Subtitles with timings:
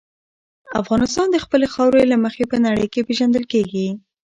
[0.81, 3.87] افغانستان د خپلې خاورې له مخې په نړۍ کې پېژندل کېږي.